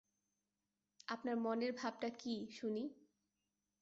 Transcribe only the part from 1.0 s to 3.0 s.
আপনার মনের ভাবটা কী শুনি।